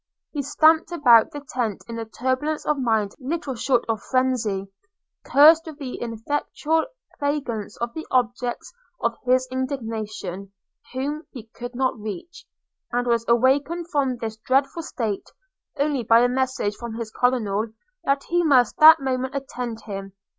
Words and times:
He 0.31 0.41
stamped 0.41 0.91
about 0.91 1.29
the 1.29 1.41
tent 1.47 1.83
in 1.87 1.99
a 1.99 2.05
turbulence 2.05 2.65
of 2.65 2.79
mind 2.79 3.13
little 3.19 3.53
short 3.53 3.85
of 3.87 4.01
phrensy– 4.11 4.67
cursed 5.27 5.67
with 5.67 5.79
ineffectual 5.79 6.87
vengeance 7.19 7.77
the 7.93 8.07
objects 8.09 8.73
of 8.99 9.15
his 9.25 9.47
indignation, 9.51 10.51
whom 10.91 11.27
he 11.29 11.45
could 11.53 11.75
not 11.75 11.99
reach; 11.99 12.47
and 12.91 13.05
was 13.05 13.25
awakened 13.27 13.91
from 13.91 14.17
this 14.17 14.37
dreadful 14.37 14.81
state, 14.81 15.29
only 15.77 16.01
by 16.01 16.21
a 16.21 16.27
message 16.27 16.75
from 16.77 16.95
his 16.95 17.11
Colonel 17.11 17.67
that 18.03 18.23
he 18.23 18.41
must 18.43 18.77
that 18.79 18.99
moment 18.99 19.35
attend 19.35 19.81
him. 19.81 20.13